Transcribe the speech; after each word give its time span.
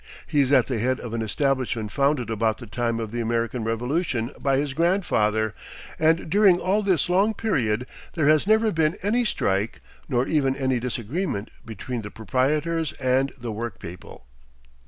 He 0.25 0.41
is 0.41 0.51
at 0.51 0.65
the 0.65 0.79
head 0.79 0.99
of 0.99 1.13
an 1.13 1.21
establishment 1.21 1.91
founded 1.91 2.31
about 2.31 2.57
the 2.57 2.65
time 2.65 2.99
of 2.99 3.11
the 3.11 3.21
American 3.21 3.63
Revolution 3.63 4.31
by 4.39 4.57
his 4.57 4.73
grandfather; 4.73 5.53
and 5.99 6.27
during 6.27 6.59
all 6.59 6.81
this 6.81 7.07
long 7.07 7.35
period 7.35 7.85
there 8.15 8.25
has 8.27 8.47
never 8.47 8.71
been 8.71 8.97
any 9.03 9.23
strike, 9.25 9.79
nor 10.09 10.27
even 10.27 10.55
any 10.55 10.79
disagreement 10.79 11.51
between 11.63 12.01
the 12.01 12.09
proprietors 12.09 12.93
and 12.93 13.31
the 13.39 13.51
work 13.51 13.77
people. 13.77 14.25